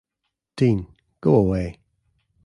[0.57, 0.87] Dean,
[1.19, 1.77] go away.